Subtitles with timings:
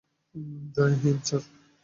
[0.75, 1.41] Joy Hind, sir!